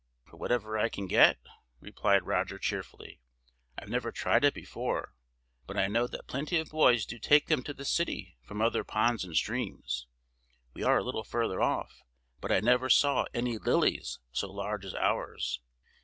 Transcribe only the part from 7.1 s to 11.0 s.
take them to the city from other ponds and streams. We are